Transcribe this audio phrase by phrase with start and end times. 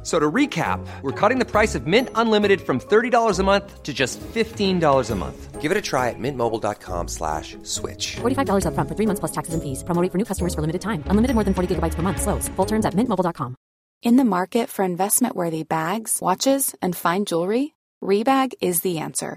[0.00, 3.82] F- So to recap, we're cutting the price of Mint Unlimited from $30 a month
[3.82, 5.60] to just $15 a month.
[5.60, 8.16] Give it a try at mintmobile.com slash switch.
[8.22, 9.84] $45 upfront for three months plus taxes and fees.
[9.84, 11.04] Promo rate for new customers for limited time.
[11.10, 12.22] Unlimited more than 40 gigabytes per month.
[12.22, 12.48] Slows.
[12.56, 13.54] Full terms at mintmobile.com.
[14.02, 19.36] In the market for investment worthy bags, watches, and fine jewelry, Rebag is the answer.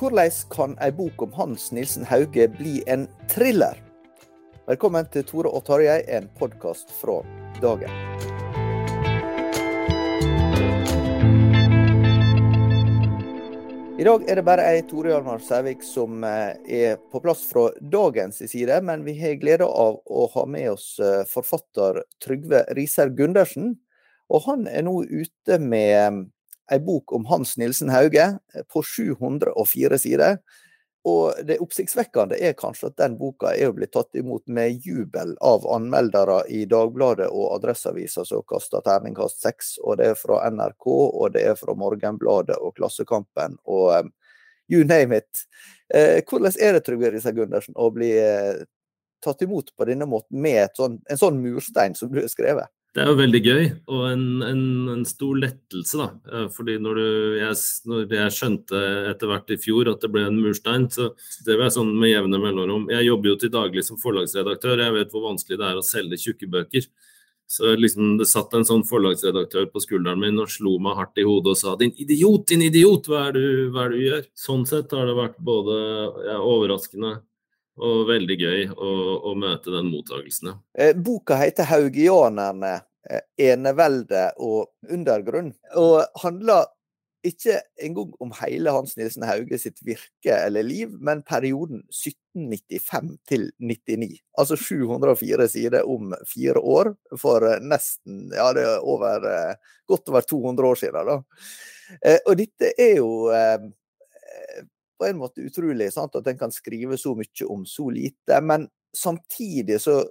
[0.00, 3.76] Hvordan kan ei bok om Hans Nilsen Hauge bli en thriller?
[4.64, 7.18] Velkommen til Tore og Tarjei, en podkast fra
[7.60, 7.92] dagen.
[14.00, 17.68] I dag er det bare ei Tore Hjalmar Sævik som eh, er på plass fra
[17.92, 23.12] dagens side, men vi har glede av å ha med oss eh, forfatter Trygve Riser
[23.12, 23.74] Gundersen.
[24.32, 26.30] Og han er nå ute med
[26.70, 30.40] ei bok om Hans Nilsen Hauge eh, på 704 sider.
[31.08, 35.64] Og det oppsiktsvekkende er kanskje at den boka er blitt tatt imot med jubel av
[35.72, 39.78] anmeldere i Dagbladet og Adresseavisa som kaster terningkast seks.
[39.80, 44.12] Og det er fra NRK, og det er fra Morgenbladet og Klassekampen og um,
[44.68, 45.46] you name it.
[45.94, 48.60] Eh, hvordan er det, Trygve Risa Gundersen, å bli eh,
[49.24, 52.68] tatt imot på denne måten med sånn, en sånn murstein som du har skrevet?
[52.90, 54.62] Det er jo veldig gøy og en, en,
[54.96, 56.08] en stor lettelse, da.
[56.26, 58.80] Eh, Fordi når, du, jeg, når jeg skjønte
[59.12, 61.12] etter hvert i fjor at det ble en murstein, så
[61.46, 62.88] det var sånn med jevne mellomrom.
[62.90, 66.18] Jeg jobber jo til daglig som forlagsredaktør, jeg vet hvor vanskelig det er å selge
[66.18, 66.90] tjukke bøker.
[67.50, 71.26] Så liksom det satt en sånn forlagsredaktør på skulderen min og slo meg hardt i
[71.26, 74.28] hodet og sa 'din idiot, din idiot, hva er, du, hva er det du gjør?'
[74.38, 75.74] Sånn sett har det vært både
[76.26, 77.16] ja, overraskende
[77.80, 78.90] og veldig gøy å,
[79.30, 80.54] å møte den mottagelsen.
[80.76, 82.80] Eh, Boka heter 'Haugianerne.
[83.10, 86.66] eh, Enevelde og undergrunn', og handler
[87.24, 93.50] ikke engang om hele Hans Nilsen Hauge sitt virke eller liv, men perioden 1795 til
[93.58, 94.20] 99.
[94.38, 99.56] Altså 704 sider om fire år, for eh, nesten ja, det er over,
[99.88, 101.10] godt over 200 år siden.
[101.10, 101.20] Da.
[102.28, 103.10] Og dette er jo
[105.00, 106.16] på en måte utrolig sant?
[106.16, 110.02] at en kan skrive så mye om så lite, men samtidig så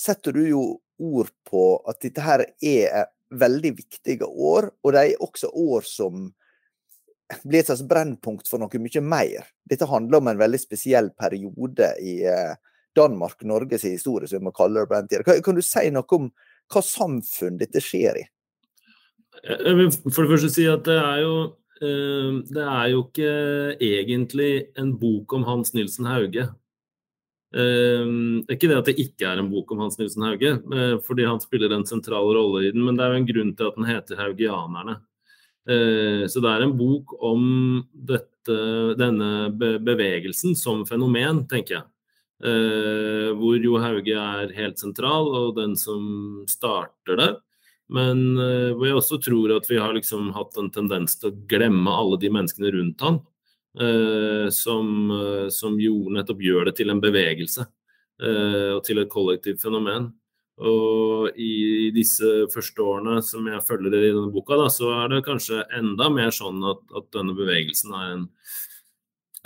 [0.00, 0.64] setter du jo
[1.02, 3.06] ord på at dette her er
[3.36, 6.28] veldig viktige år, og de er også år som
[7.44, 9.48] blir et slags brennpunkt for noe mye mer.
[9.66, 12.54] Dette handler om en veldig spesiell periode i eh,
[12.96, 15.40] Danmark-Norges historie, som vi må kalle det på den tida.
[15.42, 16.30] Kan, du si noe om
[16.72, 18.24] hva samfunn dette skjer i?
[19.46, 23.32] Jeg vil for det første si at det er jo eh, det er jo ikke
[23.84, 26.46] egentlig en bok om Hans Nilsen Hauge.
[27.56, 28.04] Eh,
[28.46, 30.96] Det er ikke det at det ikke er en bok om Hans Nilsen Hauge, eh,
[31.04, 33.66] fordi han spiller en sentral rolle i den, men det er jo en grunn til
[33.66, 35.00] at den heter 'Haugianerne'.
[35.68, 41.84] Eh, Så det er en bok om dette, denne bevegelsen som fenomen, tenker jeg.
[42.42, 47.36] Eh, Hvor Jo Hauge er helt sentral, og den som starter det.
[47.92, 51.38] Men eh, hvor jeg også tror at vi har liksom hatt en tendens til å
[51.50, 53.20] glemme alle de menneskene rundt han,
[53.78, 57.68] eh, som, eh, som jo nettopp gjør det til en bevegelse
[58.16, 60.06] og til et kollektivt fenomen.
[60.64, 65.26] Og i disse første årene som jeg følger i denne boka, da, så er det
[65.26, 68.22] kanskje enda mer sånn at, at denne bevegelsen er en,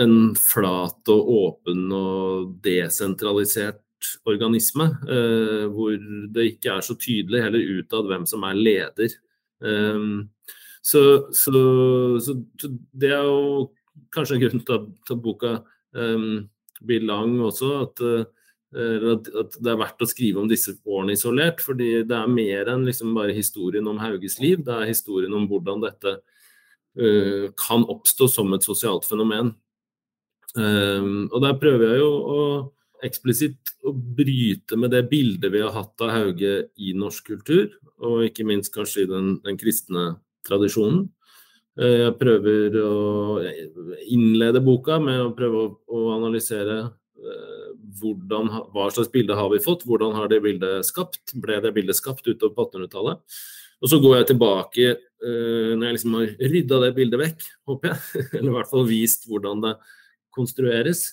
[0.06, 3.82] en flat og åpen og desentralisert
[4.28, 5.96] organisme, eh, hvor
[6.34, 9.16] det ikke er så tydelig heller utad hvem som er leder.
[9.60, 10.30] Um,
[10.82, 11.52] så, så,
[12.24, 12.34] så,
[12.96, 13.70] det er jo
[14.14, 15.54] kanskje en grunn til at, boka
[15.92, 16.48] um,
[16.80, 17.72] blir lang også.
[18.00, 18.24] Uh,
[18.70, 21.60] at, at, det er verdt å skrive om disse årene isolert.
[21.60, 24.64] fordi det er mer enn liksom bare historien om Hauges liv.
[24.64, 29.54] Det er historien om hvordan dette uh, kan oppstå som et sosialt fenomen.
[30.56, 32.42] Um, og der prøver jeg jo å
[33.06, 37.70] eksplisitt å bryte med det bildet vi har hatt av Hauge i norsk kultur,
[38.00, 40.14] og ikke minst kanskje i den, den kristne
[40.46, 41.06] tradisjonen.
[41.80, 42.94] Eh, jeg prøver å
[44.10, 47.70] innlede boka med å prøve å, analysere eh,
[48.00, 51.98] hvordan, hva slags bilde har vi fått, hvordan har det bildet skapt, ble det bildet
[51.98, 53.40] skapt utover på 1800-tallet.
[53.80, 57.94] Og så går jeg tilbake uh, når jeg liksom har rydda det bildet vekk, håper
[57.94, 58.00] jeg,
[58.36, 59.72] eller i hvert fall vist hvordan det
[60.36, 61.06] konstrueres,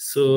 [0.00, 0.28] så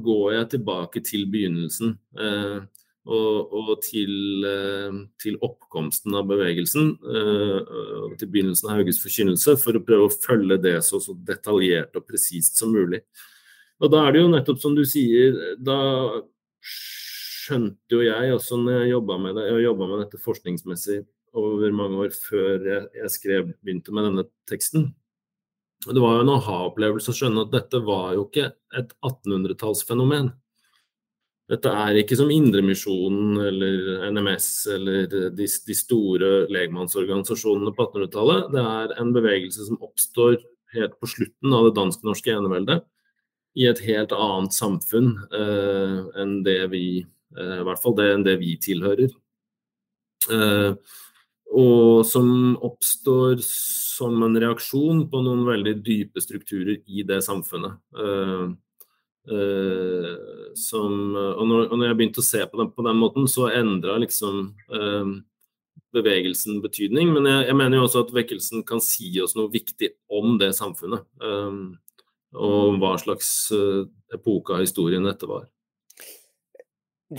[0.00, 1.96] går jeg tilbake til begynnelsen.
[2.16, 2.62] Eh,
[3.02, 4.12] og, og til,
[4.46, 10.14] eh, til, oppkomsten av bevegelsen, og til begynnelsen av Hauges forkynnelse, for å prøve å
[10.14, 13.02] følge det så, så detaljert og presist som mulig.
[13.82, 15.80] Og da er det jo nettopp som du sier, da
[17.42, 21.02] skjønte jo jeg også når jeg jobba med det, jeg med dette forskningsmessig
[21.38, 24.90] over mange år før jeg, jeg skrev, begynte med denne teksten.
[25.82, 30.30] Det var jo en aha-opplevelse å skjønne at dette var jo ikke et 1800-tallsfenomen.
[31.50, 34.46] Dette er ikke som Indremisjonen eller NMS
[34.76, 38.46] eller de, de store legmannsorganisasjonene på 1800-tallet.
[38.54, 40.38] Det er en bevegelse som oppstår
[40.76, 42.86] helt på slutten av det dansk-norske eneveldet.
[43.58, 48.24] I et helt annet samfunn eh, enn det vi eh, I hvert fall det enn
[48.24, 49.12] det vi tilhører.
[50.32, 50.70] Eh,
[51.52, 53.42] og som oppstår
[53.92, 57.80] som en reaksjon på noen veldig dype strukturer i det samfunnet.
[57.96, 58.52] Uh,
[59.22, 63.28] Uh, som, og, når, og, når, jeg begynte å se på det på den måten,
[63.30, 65.12] så endra liksom uh,
[65.94, 67.12] bevegelsen betydning.
[67.14, 70.50] Men jeg, jeg, mener jo også at vekkelsen kan si oss noe viktig om det
[70.58, 71.06] samfunnet.
[72.32, 73.30] Og hva slags
[74.10, 75.46] epoke av historien dette var.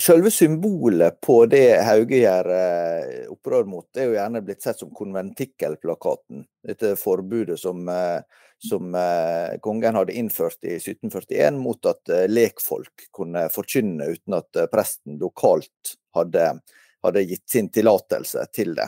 [0.01, 2.48] Selve symbolet på det Hauge gjør
[3.30, 6.45] opprør mot, er jo gjerne blitt sett som konventikkelplakaten.
[6.66, 8.24] Dette forbudet som uh,
[8.68, 14.60] som eh, kongen hadde innført i 1741 mot at eh, lekfolk kunne forkynne uten at
[14.60, 16.45] eh, presten lokalt hadde,
[17.04, 18.88] hadde gitt sin tillatelse til det.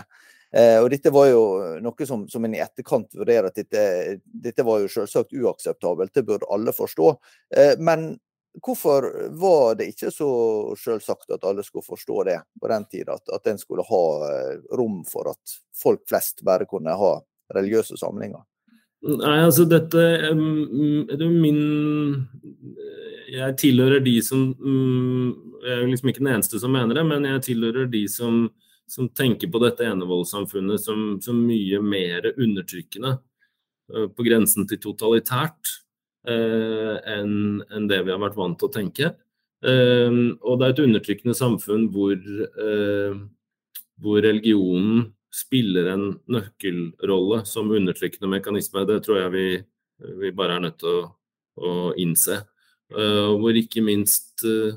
[0.55, 1.41] Eh, og Dette var jo
[1.83, 3.83] noe som, som en i etterkant vurderer at dette,
[4.23, 7.11] dette var jo selvsagt uakseptabelt, det burde alle forstå.
[7.57, 8.13] Eh, men
[8.63, 9.07] hvorfor
[9.39, 10.29] var det ikke så
[10.79, 13.17] selvsagt at alle skulle forstå det på den tida?
[13.17, 17.13] At, at en skulle ha eh, rom for at folk flest bare kunne ha
[17.55, 18.43] religiøse samlinger?
[19.05, 20.01] Nei, altså dette
[21.13, 21.59] Det min
[23.29, 24.47] Jeg tilhører de som
[25.61, 28.47] Jeg er liksom ikke den eneste som mener det, men jeg tilhører de som,
[28.89, 33.15] som tenker på dette enevoldssamfunnet som, som, mye mer undertrykkende.
[33.93, 35.84] Øh, på grensen til totalitært eh,
[36.25, 39.11] enn en det vi har vært vant til å tenke.
[39.65, 43.15] Eh, og det er et undertrykkende samfunn hvor, eh,
[44.01, 48.85] hvor religionen spiller en nøkkelrolle som undertrykkende mekanisme.
[48.87, 49.47] Det tror jeg vi,
[50.21, 51.07] vi bare er nødt til å,
[51.59, 52.43] å innse.
[52.93, 54.75] Uh, hvor ikke minst uh,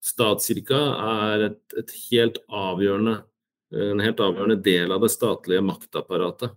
[0.00, 6.56] statskirka er et, et helt en helt avgjørende del av det statlige maktapparatet.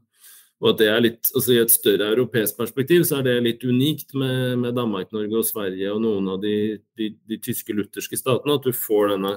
[0.64, 3.66] Og at det er litt, altså I et større europeisk perspektiv så er det litt
[3.68, 8.20] unikt med, med Danmark, Norge og Sverige og noen av de, de, de tyske lutherske
[8.20, 8.56] statene.
[8.56, 9.34] At du får denne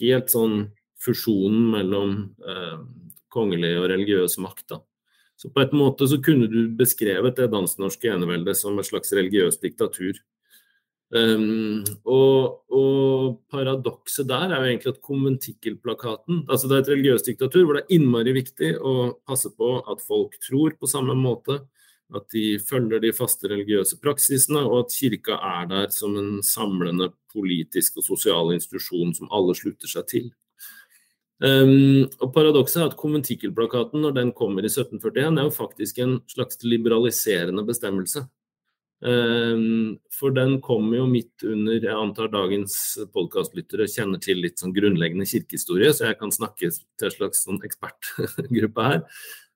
[0.00, 0.56] helt sånn
[1.04, 2.80] fusjonen mellom eh,
[3.30, 4.66] kongelig og religiøs makt.
[4.74, 4.80] Da.
[5.38, 9.62] Så på et måte så kunne du beskrevet det dansk-norske eneveldet som et slags religiøst
[9.62, 10.18] diktatur.
[11.14, 17.28] Um, og, og paradokset der er jo egentlig at konventikkelplakaten altså Det er et religiøst
[17.30, 21.60] diktatur hvor det er innmari viktig å passe på at folk tror på samme måte,
[22.18, 27.12] at de følger de faste religiøse praksisene, og at kirka er der som en samlende
[27.30, 30.30] politisk og sosial institusjon som alle slutter seg til.
[31.42, 36.18] Um, og Paradokset er at konventikkelplakaten, når den kommer i 1741, er jo faktisk en
[36.30, 38.26] slags liberaliserende bestemmelse.
[39.04, 42.76] Um, for den kommer jo midt under Jeg antar dagens
[43.12, 47.60] podkastlyttere kjenner til litt sånn grunnleggende kirkehistorie, så jeg kan snakke til en slags sånn
[47.66, 49.02] ekspertgruppe her.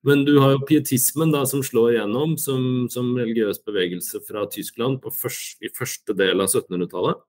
[0.06, 5.02] Men du har jo pietismen da, som slår gjennom som, som religiøs bevegelse fra Tyskland
[5.02, 7.24] først, i første del av 1700-tallet.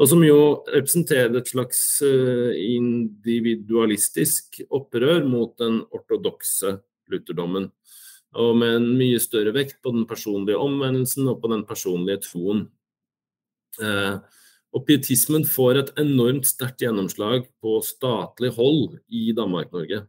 [0.00, 0.38] Og som jo
[0.70, 6.78] representerer et slags eh, individualistisk opprør mot den ortodokse
[7.12, 7.68] lutherdommen.
[8.38, 12.68] Og med en mye større vekt på den personlige omvendelsen og på den personlige troen.
[13.82, 14.20] Eh,
[14.70, 20.04] og pietismen får et enormt sterkt gjennomslag på statlig hold i Danmark-Norge.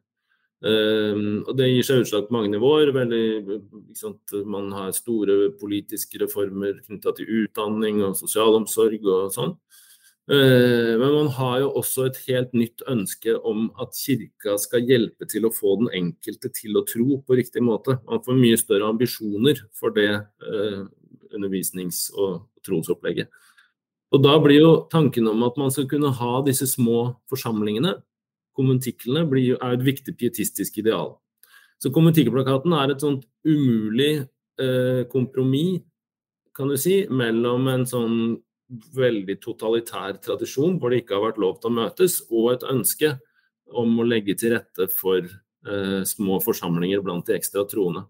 [0.61, 2.93] Eh, og Det gir seg utslag på mange nivåer.
[2.93, 9.55] Veldig, man har store politiske reformer knytta til utdanning og sosialomsorg og sånn.
[10.29, 15.25] Uh, men man har jo også et helt nytt ønske om at kirka skal hjelpe
[15.27, 17.97] til å få den enkelte til å tro på riktig måte.
[18.05, 20.83] Man får mye større ambisjoner for det uh,
[21.33, 23.31] undervisnings- og trosopplegget.
[24.11, 27.95] Og Da blir jo tanken om at man skal kunne ha disse små forsamlingene
[28.57, 29.25] konventiklene
[29.55, 31.15] er et viktig pietistisk ideal.
[31.81, 34.27] Så konventikkelplakaten er et sånt umulig
[34.61, 35.81] eh, kompromiss,
[36.53, 38.15] kan du si, mellom en sånn
[38.95, 43.15] veldig totalitær tradisjon hvor det ikke har vært lov til å møtes, og et ønske
[43.71, 48.05] om å legge til rette for eh, små forsamlinger blant de ekstra troende.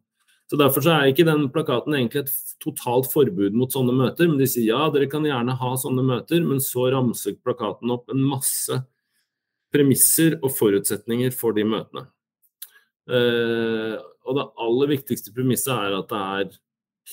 [0.51, 4.27] Så Derfor så er ikke den plakaten egentlig et totalt forbud mot sånne møter.
[4.27, 8.11] Men de sier ja, dere kan gjerne ha sånne møter, men så ramser plakaten opp
[8.11, 8.81] en masse
[9.71, 12.03] premisser og forutsetninger for de møtene.
[13.07, 13.95] Eh,
[14.27, 16.51] og det aller viktigste premisset er at det er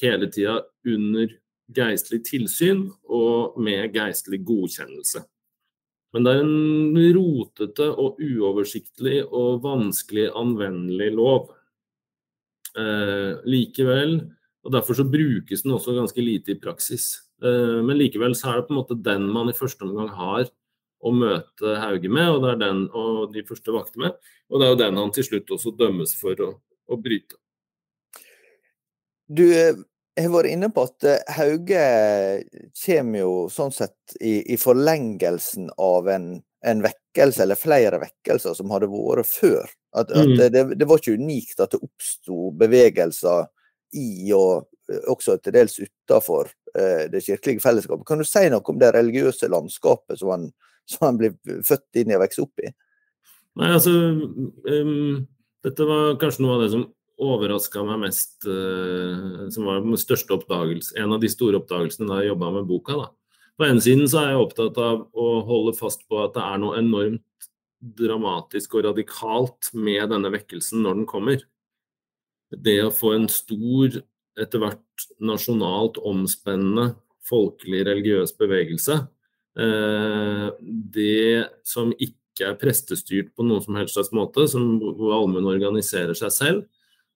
[0.03, 0.57] hele tida
[0.91, 1.39] under
[1.75, 5.25] geistlig tilsyn og med geistlig godkjennelse.
[6.17, 11.51] Men det er en rotete og uoversiktlig og vanskelig anvendelig lov.
[12.79, 14.21] Eh, likevel,
[14.65, 17.11] og derfor så brukes den også ganske lite i praksis.
[17.43, 20.49] Eh, men likevel så er det på en måte den man i første omgang har
[20.99, 24.17] å møte Hauge med, og det er den og de første vakter med.
[24.49, 26.51] Og det er jo den han til slutt også dømmes for å,
[26.89, 27.37] å bryte.
[29.29, 29.45] Du
[30.19, 31.83] eh, har vært inne på at eh, Hauge
[32.83, 36.31] kommer jo sånn sett i, i forlengelsen av en,
[36.67, 39.71] en, vekkelse, eller flere vekkelser, som hadde vært før.
[39.97, 40.35] At, at mm.
[40.53, 43.49] det, det, var ikke unikt at det oppsto bevegelser
[43.97, 48.05] i og eh, også til dels utafor det kirkelige fellesskapet.
[48.07, 50.45] Kan du si noe om det religiøse landskapet som han
[50.89, 51.35] som han blir
[51.67, 52.71] født inn i og vokser opp i?
[53.59, 55.27] Nei, altså um,
[55.67, 56.87] Dette var kanskje noe av det som
[57.19, 62.21] overraska meg mest, uh, som var den største oppdagelse, en av de store oppdagelsene da
[62.23, 62.99] jeg jobba med boka.
[63.01, 63.09] da.
[63.59, 66.63] På ene siden så er jeg opptatt av å holde fast på at det er
[66.63, 71.43] noe enormt dramatisk og radikalt med denne vekkelsen når den kommer.
[72.55, 74.01] Det å få en stor,
[74.39, 76.93] etter hvert nasjonalt omspennende,
[77.29, 79.03] folkelig religiøs bevegelse
[79.59, 80.49] Eh,
[80.95, 86.15] det som ikke er prestestyrt på noen som helst slags måte, som, hvor allmuen organiserer
[86.19, 86.67] seg selv,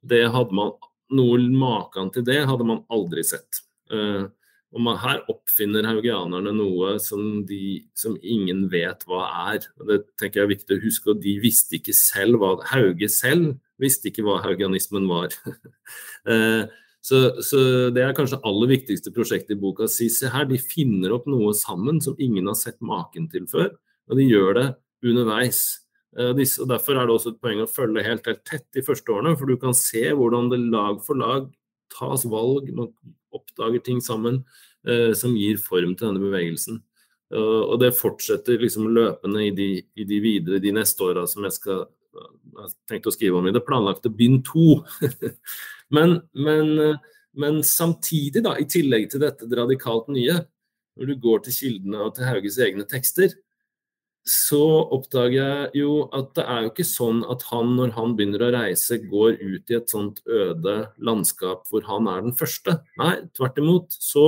[0.03, 0.73] det hadde man
[1.13, 3.63] noe maken til det hadde man aldri sett.
[3.93, 4.31] Uh,
[4.73, 9.67] og man, Her oppfinner haugianerne noe som, de, som, ingen vet hva er.
[9.77, 11.13] og Det tenker jeg er viktig å huske.
[11.13, 15.35] og De visste ikke selv hva Hauge selv visste ikke hva haugianismen var.
[16.29, 16.65] uh,
[17.03, 17.59] Så, så,
[17.91, 19.89] det er kanskje aller viktigste prosjektet i boka.
[19.91, 23.73] Si, se her, de finner opp noe sammen som ingen har sett maken til før.
[24.07, 24.67] Og de gjør det
[25.11, 25.82] underveis.
[26.19, 29.15] Eh, og Derfor er det også et poeng å følge helt, helt tett de første
[29.15, 29.35] årene.
[29.39, 31.51] For du kan se hvordan det lag for lag
[31.93, 32.93] tas valg, man
[33.33, 34.43] oppdager ting sammen
[34.89, 36.83] eh, som gir form til denne bevegelsen.
[37.33, 41.55] Og det fortsetter liksom løpende i de, i de videre de neste åra som jeg
[41.57, 44.83] skal jeg tenkte å skrive om i det planlagte bind to.
[45.93, 47.01] Men, men, eh,
[47.37, 50.39] men, samtidig, da, i tillegg til dette det radikalt nye,
[50.97, 53.35] når du går til kildene og til Hauges egne tekster,
[54.29, 54.63] så
[54.95, 58.51] oppdager jeg jo at det er jo ikke sånn at han, når han begynner å
[58.55, 62.77] reise, går ut i et sånt øde landskap hvor han er den første.
[63.01, 63.97] Nei, tvert imot.
[63.99, 64.27] Så,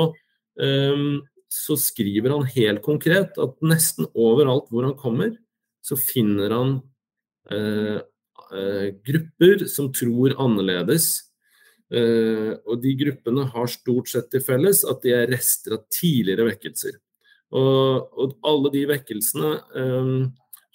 [0.58, 5.36] um, så skriver han helt konkret at nesten overalt hvor han kommer,
[5.84, 6.74] så finner han
[7.54, 8.02] uh,
[8.50, 11.12] uh, grupper som tror annerledes,
[11.94, 16.48] Uh, og de gruppene har stort sett til felles at de er rester av tidligere
[16.48, 16.96] vekkelser.
[17.54, 20.32] Og, og alle de vekkelsene um,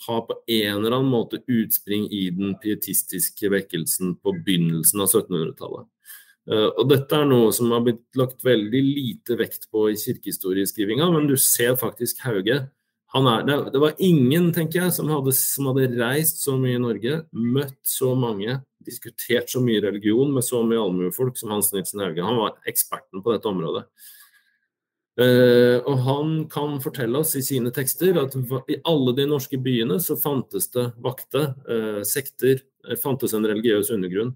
[0.08, 5.88] har på en eller annen måte utspring i den pietistiske vekkelsen på begynnelsen av 1700-tallet.
[6.50, 9.98] Uh, eh, og dette er noe som har blitt lagt veldig lite vekt på i
[10.00, 12.62] kirkehistorieskrivinga, men du ser faktisk Hauge
[13.10, 16.82] er, det, det, var ingen, tenker jeg, som hadde, som hadde, reist så mye i
[16.82, 22.04] Norge, møtt så mange, diskutert så mye religion med så mye allmuefolk som Hans Nilsen
[22.04, 22.22] Hauge.
[22.26, 23.88] Han var eksperten på dette området.
[25.20, 28.38] Uh, og han kan fortelle oss i sine tekster at
[28.72, 33.92] i alle de norske byene så fantes det vakte, uh, sekter, uh, fantes en religiøs
[33.96, 34.36] undergrunn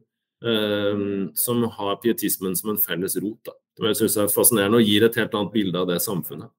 [1.39, 3.45] som har pietismen som en felles rot.
[3.47, 3.53] Da.
[3.79, 6.51] Som jeg er fascinerende og gir et helt annet bilde av det samfunnet.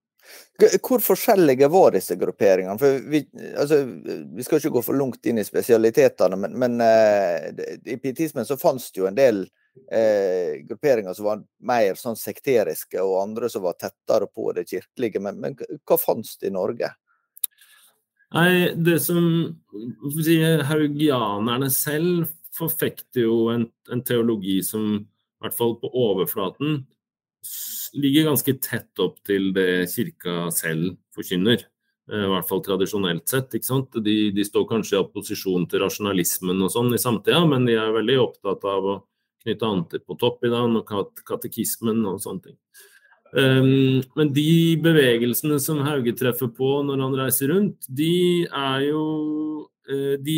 [0.81, 2.79] Hvor forskjellige var disse grupperingene?
[2.81, 3.21] For vi,
[3.61, 8.57] altså, vi skal ikke gå for langt inn i spesialitetene, men, men i pietismen så
[8.57, 9.45] fantes det jo en del
[9.77, 15.23] uh, grupperinger som var mer sånn sekteriske, og andre som var tettere på det kirkelige.
[15.23, 16.93] Men, men hva fantes det i Norge?
[18.35, 19.27] Nei, det som
[20.17, 26.83] si, Haugianerne selv forfekter jo en, en, teologi som i hvert fall på overflaten
[27.95, 31.63] ligger ganske tett opp til det kirka selv forkynner.
[32.11, 33.55] Eh, I hvert fall tradisjonelt sett.
[33.55, 33.99] ikke sant?
[34.03, 37.95] De, de står kanskje i opposisjon til rasjonalismen og sånn i samtida, men de er
[37.95, 38.97] veldig opptatt av å
[39.45, 42.59] knytte anter på topp i dag, og katekismen og sånne ting.
[43.35, 49.05] Um, men de bevegelsene som Hauge treffer på når han reiser rundt, de er jo
[49.91, 50.37] uh, de,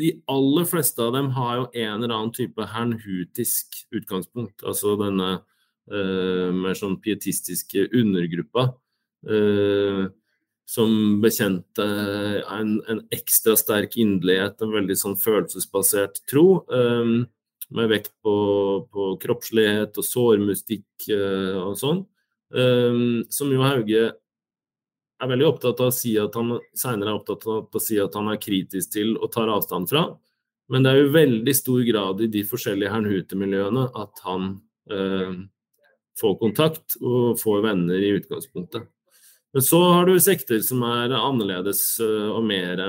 [0.00, 4.66] de, aller fleste av dem har jo en eller annen type hernhutisk utgangspunkt.
[4.66, 8.72] Altså denne uh, mer sånn pietistiske undergruppa.
[9.26, 10.10] Uh,
[10.66, 11.84] som bekjente
[12.50, 16.64] en, en, ekstra sterk inderlighet, en veldig sånn følelsesbasert tro.
[16.66, 17.28] Um,
[17.74, 18.36] med vekt på,
[18.92, 22.04] på kroppslighet og sårmystikk uh, og sånn.
[22.54, 24.04] Um, som jo Hauge
[25.16, 28.14] er veldig opptatt av å si at han senere er opptatt av å si at
[28.14, 30.06] han er kritisk til og tar avstand fra.
[30.72, 34.48] Men det er jo veldig stor grad i de forskjellige hernhute-miljøene at han
[34.90, 35.36] eh,
[36.18, 38.88] får kontakt og får venner i utgangspunktet.
[39.54, 42.82] Men så har du sekter som er annerledes uh, og mer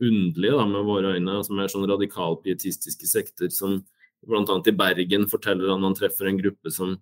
[0.00, 3.82] underlige da, med våre øyne, som er sånn radikal-pietistiske sekter som
[4.26, 4.62] Bl.a.
[4.66, 6.96] i Bergen forteller han han treffer en gruppe som,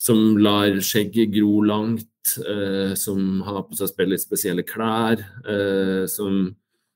[0.00, 2.08] som lar skjegget gro langt,
[2.44, 6.46] eh, som har på seg litt spesielle klær, eh, som,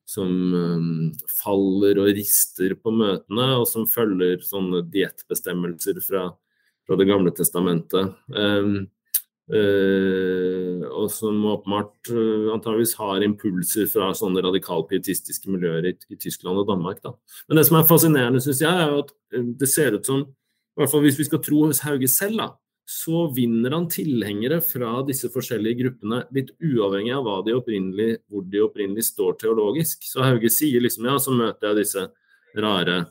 [0.08, 6.28] som um, faller og rister på møtene, og som følger sånne diettbestemmelser fra,
[6.84, 8.16] fra Det gamle testamentet.
[8.32, 8.86] Um,
[9.44, 16.62] Uh, og som åpenbart uh, antageligvis har impulser fra sånne radikal-pietistiske miljøer i, i, Tyskland
[16.62, 17.02] og Danmark.
[17.04, 17.12] Da.
[17.48, 20.80] Men det som er fascinerende, syns jeg, er at uh, det ser ut som, i
[20.80, 22.46] hvert fall hvis vi skal tro Hauge selv, da,
[22.88, 28.44] så vinner han tilhengere fra disse forskjellige gruppene, litt uavhengig av hva de opprinnelig, hvor
[28.48, 30.08] de opprinnelig står teologisk.
[30.08, 32.06] Så Hauge sier liksom ja, så møter jeg disse
[32.60, 33.02] rare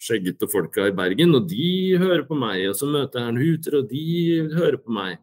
[0.00, 2.62] skjeggete folka i Bergen, og de hører på meg.
[2.70, 4.06] Og så møter jeg en huter, og de
[4.54, 5.18] hører på meg.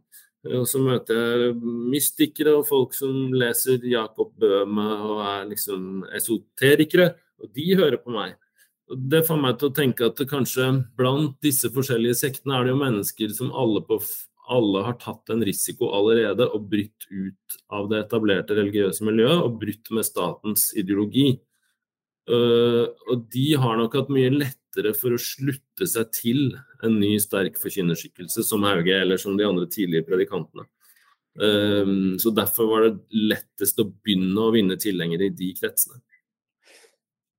[0.55, 1.55] Og så møter jeg
[1.91, 8.13] mystikere og folk som leser Jakob Bøhme og er liksom esoterikere, og de hører på
[8.15, 8.37] meg.
[8.87, 12.73] Og Det får meg til å tenke at kanskje blant disse forskjellige sektene er det
[12.73, 13.99] jo mennesker som alle, på,
[14.47, 19.59] alle har tatt en risiko allerede og brytt ut av det etablerte religiøse miljøet og
[19.59, 21.33] brytt med statens ideologi.
[22.27, 24.31] Uh, og de har nok hatt mye
[24.77, 26.41] lettere for å slutte seg til
[26.83, 30.67] en ny, sterk forkynnerskikkelse som Hauge eller som de andre tidlige predikantene.
[31.37, 36.01] Um, så derfor var det lettest å begynne å vinne tilhengere i de kretsene.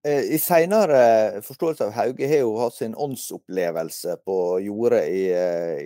[0.06, 5.24] Eh, I senere forståelse av Hauge har jo hatt sin åndsopplevelse på jordet i,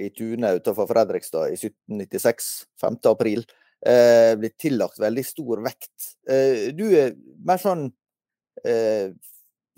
[0.04, 3.00] i Tune utenfor Fredrikstad i 1796, 5.
[3.08, 3.46] april.
[3.80, 6.12] Eh, blitt tillagt veldig stor vekt.
[6.28, 7.88] Eh, du er mer sånn
[8.60, 9.10] Eh,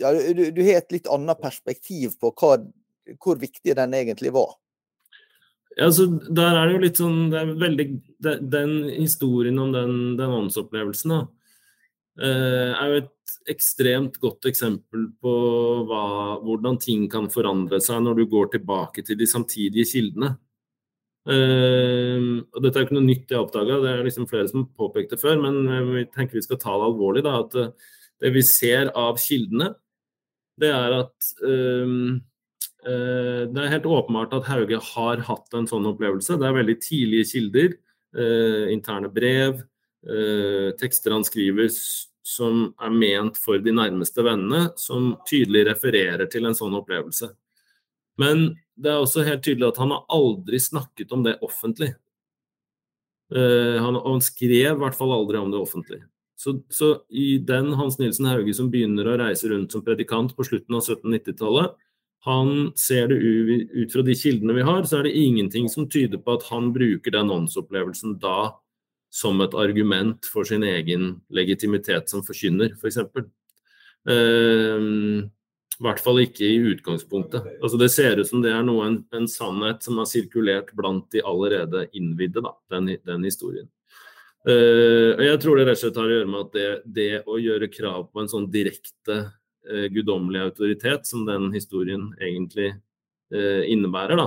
[0.00, 2.57] ja, du, du, har et litt annet perspektiv på hva,
[3.22, 4.57] hvor viktig den egentlig var.
[5.78, 7.87] Ja, så der er det jo litt sånn det er veldig,
[8.22, 11.18] det, Den historien om den, den åndsopplevelsen da,
[12.22, 13.11] eh, er jo et
[13.50, 15.35] ekstremt godt eksempel på
[15.88, 16.04] hva,
[16.44, 20.37] hvordan ting kan forandre seg når du går tilbake til de samtidige kildene.
[21.24, 24.66] Uh, og Dette er jo ikke noe nytt jeg oppdaga, det er liksom flere som
[24.76, 25.38] påpekte før.
[25.40, 27.24] Men vi tenker vi skal ta det alvorlig.
[27.24, 27.57] da, at
[28.20, 29.72] det vi ser av kildene,
[30.60, 32.20] det er at um,
[32.86, 36.38] uh, det er helt åpenbart at Hauge har hatt en sånn opplevelse.
[36.38, 37.76] Det er veldig tidlige kilder,
[38.18, 39.64] uh, interne brev,
[40.06, 41.72] uh, tekster han skriver
[42.24, 47.28] som er ment for de nærmeste vennene, som tydelig refererer til en sånn opplevelse.
[48.20, 48.46] Men
[48.78, 51.90] det er også helt tydelig at han har aldri snakket om det offentlig.
[53.34, 56.00] Han, han skrev i hvert fall aldri om det offentlig.
[56.44, 60.44] Så, så, i den Hans Nilsen Hauge som begynner å reise rundt som predikant på
[60.44, 61.76] slutten av 1790-tallet,
[62.24, 66.20] han ser det ut fra de kildene vi har, så er det ingenting som tyder
[66.20, 68.54] på at han bruker den åndsopplevelsen da
[69.14, 73.00] som et argument for sin egen legitimitet som forkynner, f.eks.
[73.14, 73.28] For
[74.12, 74.88] eh,
[75.24, 77.46] I hvert fall ikke i utgangspunktet.
[77.61, 81.07] Altså Det ser ut som det er noe, en, en sannhet som har sirkulert blant
[81.14, 83.68] de allerede innvidde, da, den, den historien.
[84.44, 87.38] Uh, jeg tror det rett og slett har å gjøre med at det, det å
[87.40, 94.20] gjøre krav på en sånn direkte uh, guddommelig autoritet, som den historien egentlig uh, innebærer,
[94.20, 94.26] da,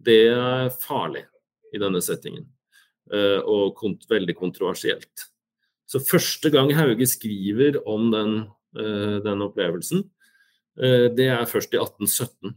[0.00, 1.26] det er farlig
[1.74, 2.46] i denne settingen.
[3.08, 5.22] Og kont veldig kontroversielt.
[5.88, 8.34] Så første gang Hauge skriver om den,
[9.24, 10.02] den opplevelsen,
[11.16, 12.52] det er først i 1817.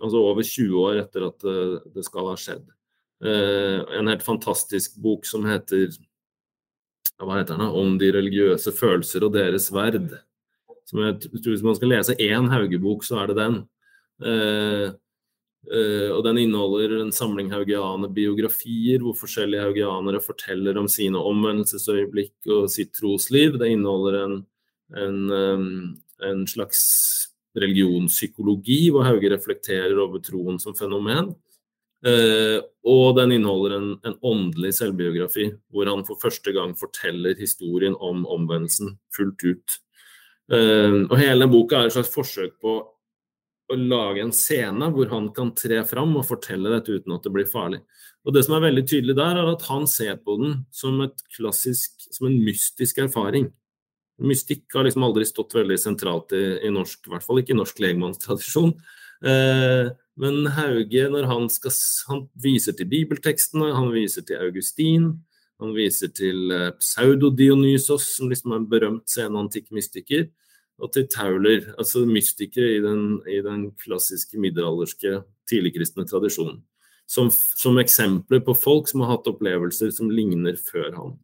[0.00, 1.44] Altså over 20 år etter at
[1.92, 2.64] det skal ha skjedd.
[3.28, 5.92] en helt fantastisk bok som heter
[7.28, 10.14] hva heter den, om de religiøse følelser og deres verd.
[10.88, 13.56] Som jeg tror Hvis man skal lese én Hauge-bok, så er det den.
[14.24, 14.86] Eh,
[15.70, 22.70] eh, og den inneholder en samling haugianerbiografier, hvor forskjellige haugianere forteller om sine omvendelsesøyeblikk og
[22.72, 23.58] sitt trosliv.
[23.60, 24.38] Det inneholder en,
[24.96, 25.20] en,
[26.26, 26.80] en slags
[27.58, 31.32] religionspsykologi, hvor Hauge reflekterer over troen som fenomen.
[32.00, 37.92] Uh, og den inneholder en, en, åndelig selvbiografi, hvor han for første gang forteller historien
[38.00, 39.76] om omvendelsen fullt ut.
[40.50, 42.78] Uh, og hele boka er et slags forsøk på
[43.70, 47.34] å lage en scene hvor han kan tre fram og fortelle dette uten at det
[47.34, 47.82] blir farlig.
[48.24, 50.98] Og Det som er veldig tydelig der, er at han ser på den som,
[51.36, 53.48] klassisk, som en mystisk erfaring.
[54.20, 57.60] Mystikk har liksom aldri stått veldig sentralt i, i norsk, i hvert fall ikke i
[57.60, 58.74] norsk legmannstradisjon.
[59.20, 61.74] Uh, men Hauge, når han, skal,
[62.08, 65.10] han viser til bibeltekstene, han viser til Augustin,
[65.60, 70.28] han viser til uh, Pseudodionysos, som liksom er en berømt senantikk mystiker,
[70.80, 76.62] og til Tauler, altså mystikere i den, i den klassiske middelalderske tidligkristne tradisjonen.
[77.10, 81.16] Som, som, eksempler på folk som har hatt opplevelser som ligner før han.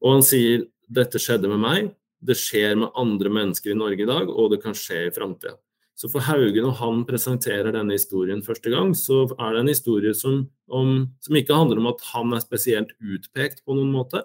[0.00, 1.90] Og han sier dette skjedde med meg,
[2.24, 5.58] det skjer med andre mennesker i Norge i dag, og det kan skje i framtida.
[5.96, 10.12] Så for Hauge, når han presenterer denne historien første gang, så er det en historie
[10.14, 14.20] som, om, som, ikke handler om at han er spesielt utpekt på noen måte,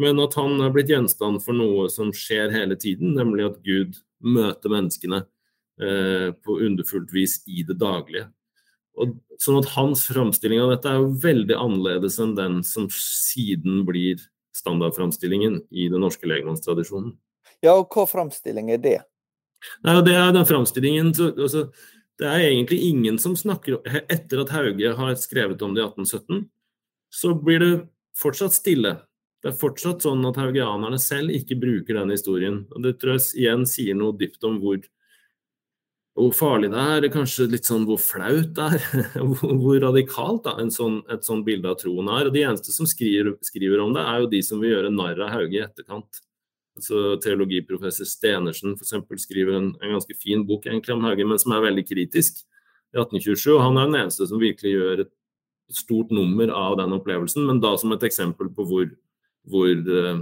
[0.00, 3.98] men at han er blitt gjenstand for noe som skjer hele tiden, nemlig at Gud
[4.24, 8.30] møter menneskene eh, på underfullt vis i det daglige.
[8.96, 13.84] Og, sånn at Hans framstilling av dette er jo veldig annerledes enn den som siden
[13.88, 14.24] blir
[14.56, 17.12] standardframstillingen i den norske legmannstradisjonen.
[17.60, 18.96] Ja, og hva framstilling er det?
[19.84, 21.66] Nei, og det er den framstillingen altså,
[22.18, 26.46] Det er egentlig ingen som snakker Etter at Hauge har skrevet om det i 1817,
[27.12, 27.74] så blir det
[28.16, 28.96] fortsatt stille.
[29.44, 32.62] Det er fortsatt sånn at haugianerne selv ikke bruker den historien.
[32.72, 34.80] og Det tror jeg igjen sier noe dypt om hvor,
[36.16, 39.20] hvor farlig det er, kanskje litt sånn hvor flaut det er.
[39.62, 42.26] hvor radikalt da, sånn, et sånn bilde av troen er.
[42.26, 45.22] og De eneste som skriver, skriver, om det, er jo de som vil gjøre narr
[45.28, 46.24] av Hauge i etterkant.
[46.76, 51.40] Altså, teologiprofessor Stenersen for eksempel, skriver en, en, ganske fin bok egentlig om Hauge, men
[51.40, 52.42] som er veldig kritisk
[52.92, 53.54] i 1827.
[53.54, 55.12] og Han er den eneste som virkelig gjør et
[55.72, 58.90] stort nummer av den opplevelsen, men da som et eksempel på hvor,
[59.48, 60.20] hvor, eh,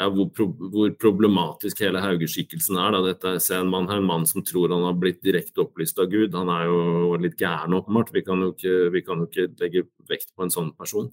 [0.00, 2.96] ja, hvor, pro, hvor problematisk hele Hauge-skikkelsen er.
[2.96, 3.02] Da.
[3.10, 6.10] Dette er en mann, her, en mann som tror han har blitt direkte opplyst av
[6.12, 6.34] Gud.
[6.36, 8.12] Han er jo litt gæren, åpenbart.
[8.16, 11.12] Vi kan jo ikke, vi kan jo ikke legge vekt på en sånn person.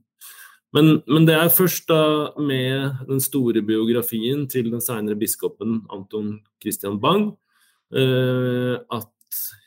[0.73, 6.39] Men, men, det er først da med den store biografien til den senere biskopen Anton
[6.63, 7.27] Christian Bang
[7.93, 9.09] eh, at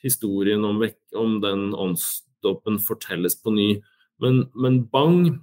[0.02, 0.82] historien om,
[1.14, 3.68] om den åndsdåpen fortelles på ny.
[4.22, 5.38] Men, men, Bang,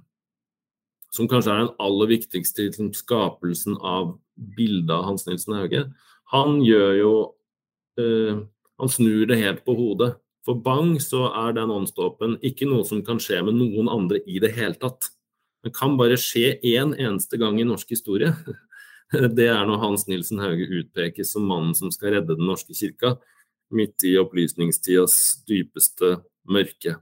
[1.14, 4.18] som kanskje er den aller viktigste i skapelsen av
[4.58, 5.86] bildet av Hans Nilsen Hauge,
[6.32, 7.14] han gjør jo
[8.00, 8.42] eh,
[8.82, 10.16] Han snur det helt på hodet.
[10.44, 14.40] For Bang så er den åndsdåpen ikke noe som kan skje med noen andre i
[14.42, 15.13] det hele tatt.
[15.64, 18.34] Det kan bare skje én eneste gang i norsk historie.
[19.38, 23.14] Det er når Hans Nilsen Hauge utpekes som mannen som skal redde den norske kirka,
[23.74, 26.18] midt i opplysningstidas dypeste
[26.50, 26.98] mørke.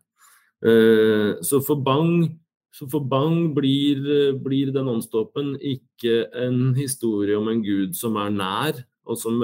[0.62, 2.38] Eh, så for Bang,
[2.74, 4.02] så for Bang blir,
[4.44, 9.40] blir den åndsdåpen ikke en historie om en gud som er nær, og som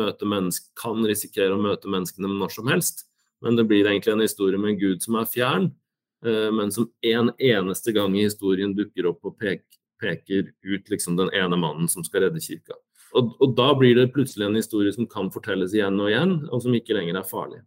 [0.78, 3.08] kan risikere å møte menneskene når som helst,
[3.42, 5.72] men det blir egentlig en historie med en gud som er fjern,
[6.24, 11.30] men som en eneste gang i historien dukker opp og peker, peker ut liksom den
[11.34, 12.74] ene mannen som skal redde kirka.
[13.16, 16.62] Og, og, da blir det plutselig en historie som kan fortelles igjen og igjen, og
[16.64, 17.62] som ikke lenger er farlig.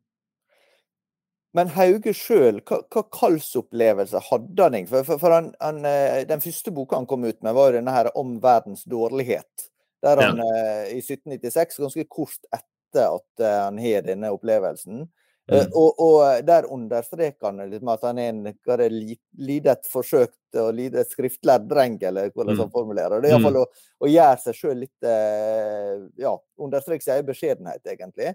[1.58, 4.78] Men Hauge sjøl, hva, hva kallsopplevelse hadde han?
[4.88, 7.92] For, for, for han, han, eh, Den første boka han kom ut med, var denne
[7.92, 9.68] her 'Om verdens dårlighet'.
[10.02, 10.46] Der han ja.
[10.46, 15.06] Eh, i 1796, ganske kort etter at han har denne opplevelsen,
[15.52, 15.58] Mm.
[15.58, 18.88] Uh, og, og, der understreker han liksom at han er en hva det,
[19.36, 22.62] lidet forsøkt og lidet skriftlærd dreng, eller hvordan mm.
[22.64, 23.32] han formulerer det.
[23.32, 23.66] er Iallfall mm.
[23.66, 28.34] å, å gjøre seg sjøl litt uh, Ja, understreke sin egen beskjedenhet, egentlig.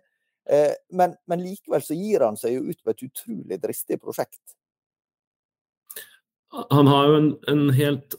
[0.94, 4.38] Men, men, likevel så gir han seg jo ut på et utrolig dristig prosjekt.
[6.70, 8.14] Han har jo en, en helt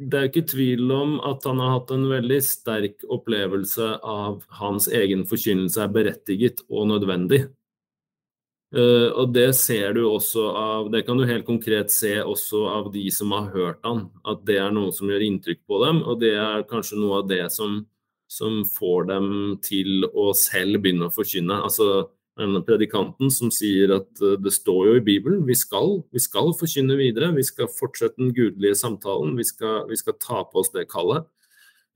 [0.00, 4.88] det er ikke tvil om at han har hatt en veldig sterk opplevelse av hans
[4.88, 7.42] egen forkynnelse er berettiget og nødvendig.
[8.70, 12.92] Uh, og det ser du også av Det kan du helt konkret se også av
[12.94, 16.02] de som har hørt han, at det er noe som gjør inntrykk på dem.
[16.06, 17.80] Og det er kanskje noe av det som,
[18.30, 19.32] som får dem
[19.66, 21.56] til å selv begynne å forkynne.
[21.66, 22.06] Altså
[22.38, 26.54] denne predikanten som sier at uh, det står jo i Bibelen, vi skal, vi skal
[26.54, 27.32] forkynne videre.
[27.34, 29.34] Vi skal fortsette den gudelige samtalen.
[29.40, 31.26] Vi skal, vi skal ta på oss det kallet.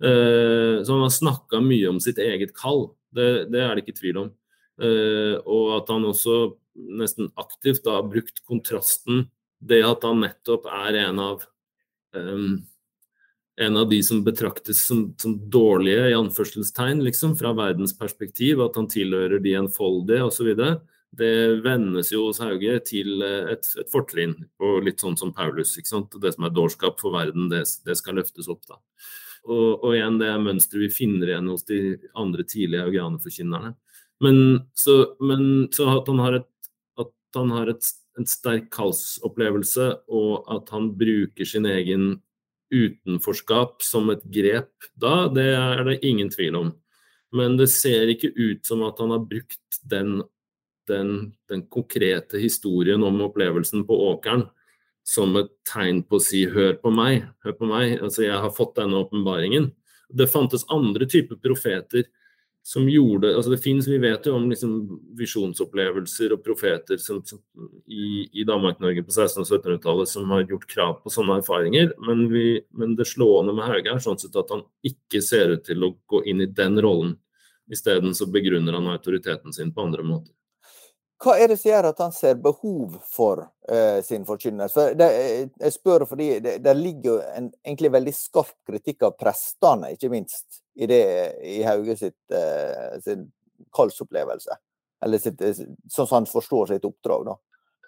[0.02, 4.00] Uh, så han har snakka mye om sitt eget kall, det, det, er det ikke
[4.00, 4.34] tvil om.
[4.74, 6.34] Og at han også
[6.74, 9.28] nesten aktivt da, brukt kontrasten,
[9.64, 11.44] det at han nettopp er en av
[12.16, 12.62] um,
[13.56, 18.74] en av de som betraktes som, som dårlige, i anførselstegn, liksom, fra verdens perspektiv, at
[18.78, 20.50] han tilhører de enfoldige osv.,
[21.14, 25.76] det vendes jo hos Hauge til et, et fortrinn, og litt sånn som Paulus.
[25.78, 26.16] ikke sant?
[26.18, 28.64] Det som er dårskap for verden, det, det skal løftes opp.
[28.66, 28.80] da.
[29.44, 31.78] Og, og, igjen, det er mønsteret vi finner igjen hos de
[32.18, 33.74] andre tidlige haugianerforkynnerne.
[34.24, 34.40] Men,
[35.22, 36.50] men så at han har, et,
[37.38, 37.86] han har et,
[38.18, 42.14] en sterk kallsopplevelse, og at han bruker sin egen
[42.74, 46.72] utenforskap som et grep da, det er det ingen tvil om.
[47.34, 50.20] Men det ser ikke ut som at han har brukt den,
[50.90, 54.46] den, den konkrete historien om opplevelsen på åkeren
[55.04, 57.98] som et tegn på å si 'hør på meg', hør på meg.
[58.00, 59.72] Altså, jeg har fått denne åpenbaringen.
[60.08, 62.06] Det fantes andre typer profeter
[62.66, 64.76] som gjorde altså det finnes, Vi vet jo om liksom
[65.18, 67.42] visjonsopplevelser og profeter som, som,
[67.84, 71.92] i, i Danmark-Norge på 1600- og 1700-tallet som har gjort krav på sånne erfaringer.
[72.08, 75.66] Men, vi, men det slående med Hauge er sånn sett at han ikke ser ut
[75.68, 77.18] til å gå inn i den rollen.
[77.68, 80.32] Isteden så begrunner han autoriteten sin på andre måter.
[81.20, 84.88] Hva er det som gjør at han ser behov for uh, sin forkynnelse?
[84.96, 90.12] For jeg spør fordi det, det ligger en egentlig veldig skarp kritikk av prestene, ikke
[90.12, 91.02] minst, i, det,
[91.46, 93.28] i Hauge sitt, eh, sin
[93.74, 94.56] kallsopplevelse.
[95.04, 97.36] Eller sitt, sånn som han forstår sitt oppdrag, da.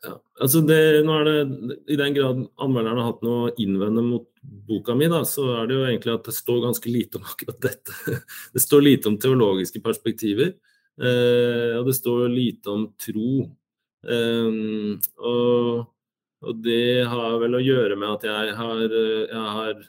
[0.05, 0.13] Ja,
[0.45, 4.27] altså det, nå er det, I den grad anmelderen har hatt noe å innvende mot
[4.69, 7.59] boka mi, da, så er det jo egentlig at det står ganske lite om akkurat
[7.65, 7.97] dette.
[8.55, 10.55] Det står lite om teologiske perspektiver.
[10.97, 13.43] Eh, og det står lite om tro.
[14.07, 14.61] Eh,
[15.19, 15.83] og,
[16.45, 19.83] og, det har vel å gjøre med at jeg har, jeg har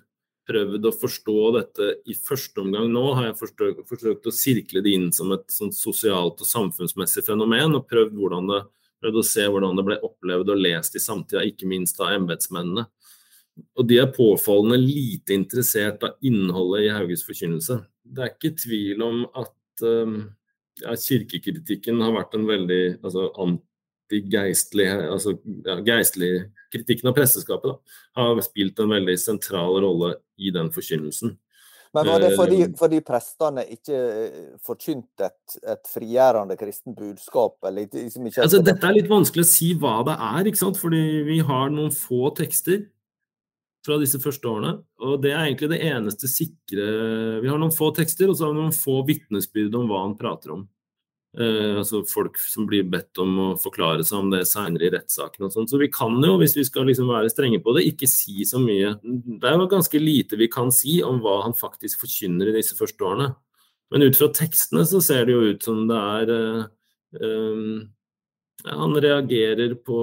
[0.48, 3.04] prøvd å forstå dette i første omgang nå.
[3.18, 7.88] Har jeg forsøkt, forsøkt å sirkle det inn som et sosialt og samfunnsmessig fenomen, og
[7.90, 8.16] prøvd,
[8.50, 8.62] det,
[9.04, 12.88] prøvd, å se hvordan det ble opplevd og lest i samtida, ikke minst av embetsmennene.
[13.78, 17.80] Og de er påfallende lite interessert av innholdet i Hauges forkynnelse.
[18.06, 20.20] Det er ikke tvil om at um,
[20.84, 23.32] ja, kirkekritikken har vært en veldig altså,
[24.08, 30.52] antigeistlig altså, ja, geistlige Kritikken av presteskapet da, har spilt en veldig sentral rolle i
[30.52, 31.38] den forkynnelsen.
[31.96, 37.56] Men var det fordi, eh, fordi prestene ikke eh, forkynte et, et frigjørende kristent budskap?
[37.64, 40.82] Eller, liksom ikke altså, dette er litt vanskelig å si hva det er, ikke sant?
[40.82, 42.84] fordi vi har noen få tekster
[43.88, 44.76] fra disse første årene.
[45.08, 46.90] Og det er egentlig det eneste sikre
[47.40, 50.20] Vi har noen få tekster, og så har vi noen få vitnesbyrd om hva han
[50.20, 50.68] prater om.
[51.38, 55.46] Eh, altså folk som blir bedt om å forklare seg om det seinere i rettssaken
[55.46, 55.68] og sånn.
[55.70, 58.58] Så vi kan jo, hvis vi skal liksom være strenge på det, ikke si så
[58.62, 58.96] mye.
[59.04, 62.78] Det er jo ganske lite vi kan si om hva han faktisk forkynner i disse
[62.80, 63.36] første årene.
[63.94, 66.66] Men ut fra tekstene så ser det jo ut som det er eh,
[67.22, 67.70] um,
[68.66, 69.98] han reagerer på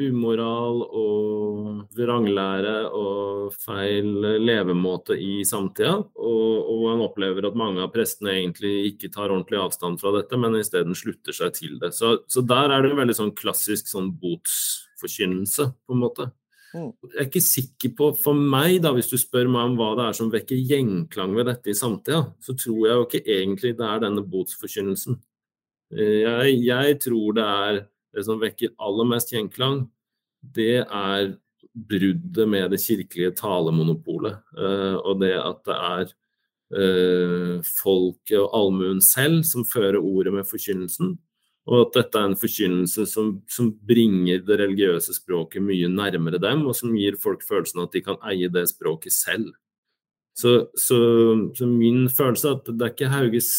[0.00, 4.08] umoral og vranglære og feil
[4.40, 5.98] levemåte i samtida.
[6.00, 10.38] Og, og, han opplever at mange av prestene egentlig ikke tar ordentlig avstand fra dette,
[10.40, 11.92] men isteden slutter seg til det.
[11.96, 16.30] Så, så, der er det en veldig sånn klassisk sånn botsforkynnelse, på en måte.
[16.74, 16.88] Mm.
[17.12, 20.08] Jeg er ikke sikker på, For meg, da, hvis du spør meg om hva det
[20.08, 23.86] er som vekker gjenklang ved dette i samtida, så tror jeg jo ikke egentlig det
[23.86, 25.20] er denne botsforkynnelsen.
[25.94, 27.80] Jeg, jeg, tror det er
[28.14, 29.84] det som vekker aller mest gjenklang,
[30.54, 31.34] det er
[31.74, 34.38] bruddet med det kirkelige talemonopolet.
[34.58, 36.12] Uh, og det at det er
[36.78, 41.16] uh, folket og allmuen selv som fører ordet med forkynnelsen.
[41.64, 46.66] Og at dette er en forkynnelse som, som, bringer det religiøse språket mye nærmere dem,
[46.68, 49.54] og som gir folk følelsen at de kan eie det språket selv.
[50.34, 50.96] Så, så,
[51.54, 53.50] så min følelse er at det er ikke Hauges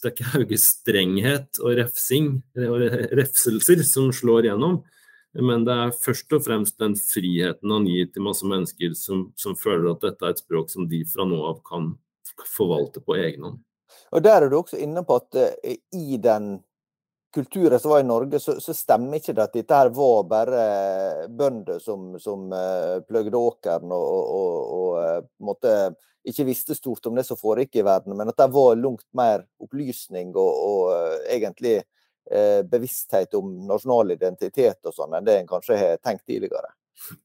[0.00, 2.86] er ikke Hauges strenghet og refsing og
[3.18, 4.78] refselser som slår gjennom,
[5.36, 9.56] men det er først og fremst den friheten han gir til masse mennesker som, som
[9.58, 11.92] føler at dette er et språk som de fra nå av kan
[12.48, 13.60] forvalte på egen hånd.
[14.12, 16.54] Og Der er du også inne på at uh, i den
[17.32, 20.64] kulturen som var i Norge, så, så, stemmer ikke det at dette her var bare
[21.32, 25.76] bønder som, som uh, pløgde åkeren og, og, og, uh, måtte
[26.28, 29.46] ikke visste stort om det som foregikk i verden, men at det var langt mer
[29.62, 35.78] opplysning og, og egentlig uh, bevissthet om nasjonal identitet og sånn, enn det en kanskje
[35.80, 36.70] har tenkt tidligere.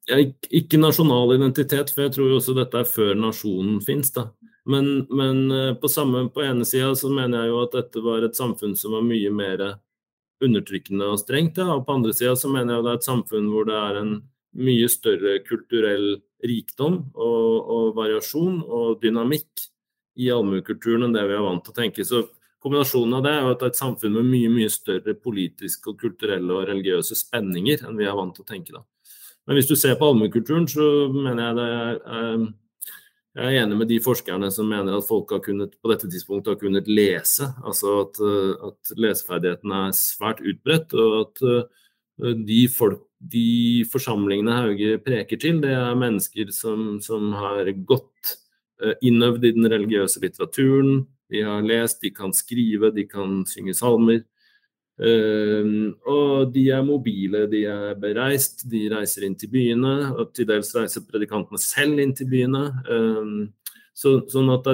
[0.08, 4.10] Ja, ikke nasjonal identitet, for jeg tror jo også dette er før nasjonen finnes.
[4.16, 4.30] da.
[4.68, 8.40] Men, men på, samme, på ene sida så mener jeg jo at dette var et
[8.40, 9.62] samfunn som var mye mer
[10.44, 11.60] undertrykkende og strengt.
[11.62, 11.72] Ja.
[11.76, 14.14] Og på andre sida så mener jeg det er et samfunn hvor det er en
[14.58, 19.68] mye større kulturell rikdom og, og variasjon og dynamikk
[20.18, 22.06] i allmuekulturen enn det vi er vant til å tenke.
[22.06, 22.24] Så
[22.64, 25.92] kombinasjonen av det er jo at det er et samfunn med mye mye større politiske,
[25.92, 28.84] og kulturelle og religiøse spenninger enn vi er vant til å tenke da.
[29.48, 32.48] Men hvis du ser på allmuekulturen, så mener jeg det er eh,
[33.38, 36.62] jeg er enig med de forskerne som mener at folk kunnet, på dette tidspunktet har
[36.62, 37.52] kunnet lese.
[37.62, 44.58] Altså at, eh, at leseferdigheten er svært utbredt, og at eh, de, folk, de forsamlingene
[44.58, 48.38] Hauge preker til, det er mennesker som, som har gått
[49.02, 51.00] innøvd i den religiøse litteraturen,
[51.34, 54.22] de har lest, de kan skrive, de kan synge salmer.
[54.98, 59.94] Uh, og de er mobile, de er bereist, de reiser inn til byene.
[60.18, 62.66] Og til dels reiser predikantene selv inn til byene.
[62.90, 64.68] Uh, så, sånn at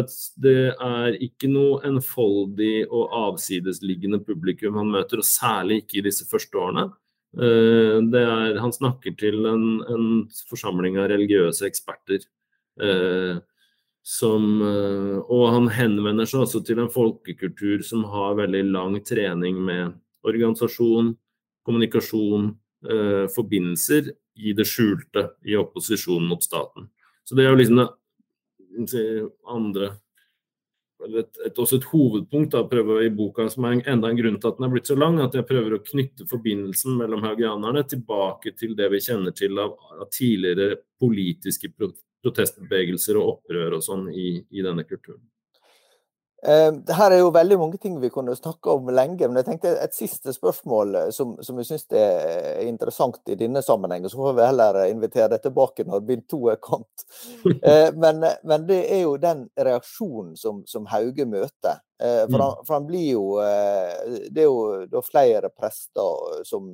[0.43, 6.27] det er ikke noe enfoldig og avsidesliggende publikum han møter, og særlig ikke i disse
[6.27, 6.89] første årene.
[7.33, 10.11] Uh, er, han snakker til en, en,
[10.51, 12.27] forsamling av religiøse eksperter.
[12.79, 13.39] Uh,
[14.03, 19.61] som, eh, og han henvender seg også til en folkekultur som har veldig lang trening
[19.63, 21.13] med organisasjon,
[21.67, 22.51] kommunikasjon,
[22.89, 26.89] eh, forbindelser i det skjulte i opposisjonen mot staten.
[27.23, 27.83] Så det er jo liksom
[28.89, 29.05] det
[29.47, 29.93] andre
[31.03, 34.49] et, et, også et hovedpunkt da, prøver i boka som er enda en grunn til
[34.49, 38.53] at den er blitt så lang, at jeg prøver å knytte forbindelsen mellom haugianerne tilbake
[38.59, 44.37] til det vi kjenner til av, av tidligere politiske protestbevegelser og opprør og sånn i,
[44.51, 45.23] i denne kulturen.
[46.45, 49.77] Eh, her er jo veldig mange ting vi kunne snakke om lenge, men jeg tenkte
[49.79, 54.11] et siste spørsmål eh, som, som jeg syns er interessant i denne sammenhengen.
[54.11, 57.07] Så får vi heller invitere deg tilbake når bind to er kommet.
[57.63, 61.79] Eh, men, men, det er jo den reaksjonen som, som Hauge møter.
[62.01, 63.23] For han, for han, blir jo
[64.33, 66.73] Det er jo flere prester som,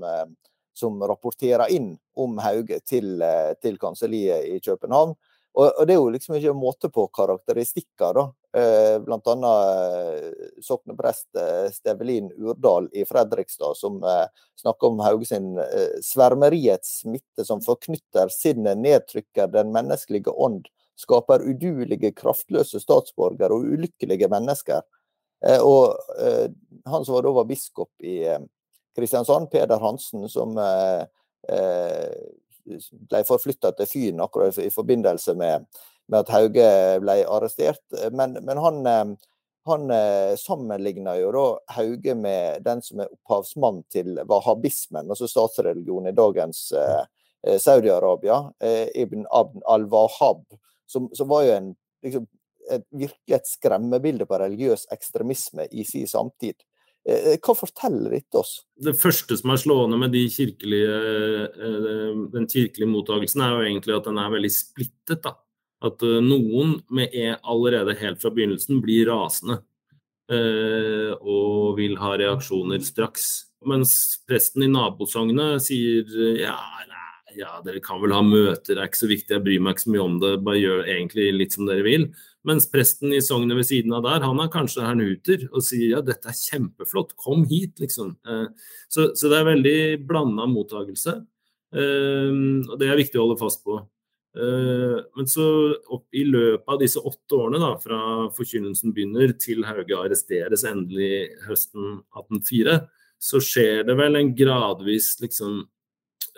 [0.73, 3.21] som rapporterer inn om Hauge til,
[3.61, 5.13] til kanselliet i København.
[5.53, 8.25] Og, og, det er jo liksom ikke måte på karakteristikker, da.
[8.59, 14.25] Eh, blant annet sokneprest eh, Stevelin Urdal i Fredrikstad, som eh,
[14.61, 21.45] snakker om Hauge sin eh, svermeriets smitte som forknytter sinnet, nedtrykker den menneskelige ånd, skaper
[21.45, 24.81] uduelige, kraftløse statsborgere og ulykkelige mennesker.
[25.63, 25.95] Og
[26.91, 28.17] han som da var biskop i
[28.97, 30.59] Kristiansand, Peder Hansen, som
[33.09, 35.65] ble forflytta til Fyn akkurat i forbindelse med,
[36.09, 36.69] med at Hauge
[37.03, 37.83] ble arrestert.
[38.15, 39.29] Men, men han, eh,
[39.69, 46.11] han eh, sammenligna jo da Hauge med den som er opphavsmann til wahhabismen, altså statsreligionen
[46.13, 47.03] i dagens eh,
[47.47, 50.45] eh, Saudi-Arabia, eh, Ibn Abn al-Wahhab,
[50.89, 51.73] som, som, var jo en,
[52.05, 52.27] liksom,
[52.71, 56.57] et, virkelig et skremmebilde på religiøs ekstremisme i sin samtid.
[57.09, 58.59] Eh, hva forteller dette oss?
[58.77, 60.97] Det første som er slående med de kirkelige,
[61.49, 65.23] eh, den kirkelige mottagelsen, er jo egentlig at den er veldig splittet.
[65.23, 65.35] Da.
[65.81, 69.63] At eh, noen med E allerede helt fra begynnelsen blir rasende
[70.29, 73.47] og vil ha reaksjoner straks.
[73.65, 76.05] Mens presten i nabosognet sier
[76.37, 76.53] ja,
[77.37, 79.85] ja, dere kan vel ha møter, det er ikke så viktig, jeg bryr meg ikke
[79.85, 82.07] så mye om det, bare gjør egentlig litt som dere vil.
[82.47, 86.01] Mens presten i sognet ved siden av der, han er kanskje hernuter og sier ja,
[86.05, 88.15] dette er kjempeflott, kom hit, liksom.
[88.25, 88.47] Eh,
[88.87, 91.19] så, så det er veldig blanda mottagelse.
[91.75, 93.81] Eh, og det er viktig å holde fast på.
[94.37, 95.47] Eh, men så
[95.89, 97.99] opp i løpet av disse åtte årene, da, fra
[98.35, 102.79] forkynnelsen begynner til Hauge arresteres endelig høsten 1804,
[103.19, 105.63] så skjer det vel en gradvis liksom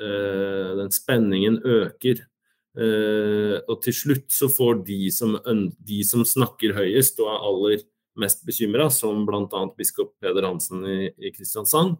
[0.01, 2.23] Den spenningen øker.
[2.71, 7.81] Uh, og til slutt så får de som, de som snakker høyest og er aller
[8.21, 9.63] mest bekymra, som bl.a.
[9.75, 11.97] biskop Peder Hansen i, i Kristiansand,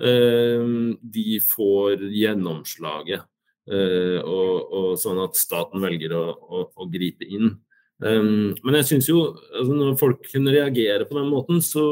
[0.00, 0.64] uh,
[0.96, 3.30] de får gjennomslaget.
[3.64, 7.46] Og, og, sånn at staten velger å, å, å gripe inn.
[8.04, 11.84] Um, men jeg syns jo altså når folk kunne reagere på den måten, så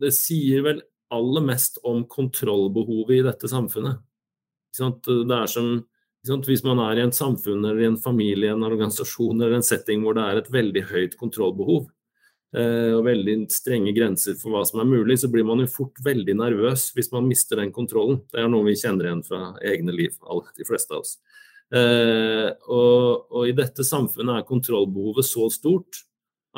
[0.00, 0.80] det sier vel
[1.12, 4.00] aller mest om kontrollbehovet i dette samfunnet.
[4.76, 5.78] Det er som
[6.26, 10.02] hvis man er i en samfunn eller i en familie, en organisasjon eller en setting
[10.02, 11.86] hvor det er et veldig høyt kontrollbehov
[12.58, 16.02] eh, og veldig strenge grenser for hva som er mulig, så blir man jo fort
[16.04, 18.20] veldig nervøs hvis man mister den kontrollen.
[18.28, 20.18] Det er noe vi kjenner igjen fra egne liv,
[20.58, 21.16] de fleste av oss.
[21.68, 26.02] Eh, og, og i dette samfunnet er kontrollbehovet så stort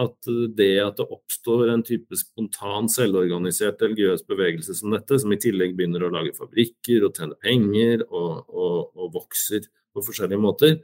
[0.00, 5.40] at det at det oppstår en type spontan, selvorganisert religiøs bevegelse som dette, som i
[5.40, 10.78] tillegg begynner å lage fabrikker og tjene penger og, og, og vokser på forskjellige måter,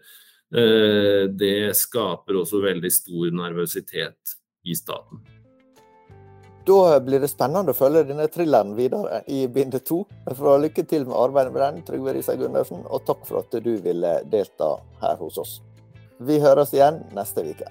[0.54, 4.36] eh, det skaper også veldig stor nervøsitet
[4.66, 5.22] i staten.
[6.66, 10.00] Da blir det spennende å følge denne thrilleren videre i binde to.
[10.34, 13.76] For lykke til med arbeidet med den, Trygve Risa Gundersen, og takk for at du
[13.84, 14.72] ville delta
[15.04, 15.60] her hos oss.
[16.18, 17.70] Vi høres igjen neste uke.